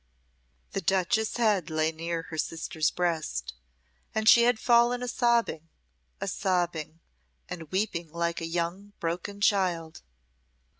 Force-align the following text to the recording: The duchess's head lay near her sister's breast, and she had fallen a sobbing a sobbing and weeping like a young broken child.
The 0.71 0.81
duchess's 0.81 1.37
head 1.37 1.69
lay 1.69 1.91
near 1.91 2.23
her 2.31 2.37
sister's 2.39 2.89
breast, 2.89 3.53
and 4.15 4.27
she 4.27 4.45
had 4.45 4.57
fallen 4.59 5.03
a 5.03 5.07
sobbing 5.07 5.69
a 6.19 6.27
sobbing 6.27 6.99
and 7.47 7.69
weeping 7.71 8.11
like 8.11 8.41
a 8.41 8.47
young 8.47 8.93
broken 8.99 9.41
child. 9.41 10.01